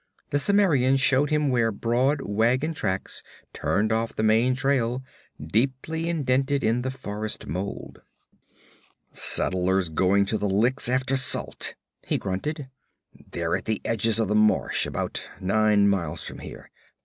The 0.31 0.39
Cimmerian 0.39 0.97
showed 0.97 1.29
him 1.29 1.49
where 1.49 1.71
broad 1.71 2.21
wagon 2.21 2.73
tracks 2.73 3.21
turned 3.53 3.91
off 3.91 4.15
the 4.15 4.23
main 4.23 4.55
trail, 4.55 5.03
deeply 5.39 6.09
indented 6.09 6.63
in 6.63 6.81
the 6.81 6.89
forest 6.89 7.45
mold. 7.45 8.01
'Settlers 9.13 9.89
going 9.89 10.25
to 10.25 10.39
the 10.39 10.49
licks 10.49 10.89
after 10.89 11.15
salt,' 11.15 11.75
he 12.03 12.17
grunted. 12.17 12.67
'They're 13.29 13.57
at 13.57 13.65
the 13.65 13.79
edges 13.85 14.17
of 14.19 14.27
the 14.27 14.33
marsh, 14.33 14.87
about 14.87 15.29
nine 15.39 15.87
miles 15.87 16.23
from 16.23 16.39
here. 16.39 16.71